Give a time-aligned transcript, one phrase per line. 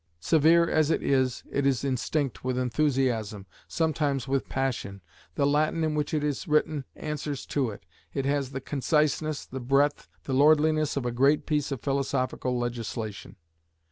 [0.19, 5.03] Severe as it is, it is instinct with enthusiasm, sometimes with passion.
[5.35, 9.59] The Latin in which it is written answers to it; it has the conciseness, the
[9.59, 13.35] breadth, the lordliness of a great piece of philosophical legislation.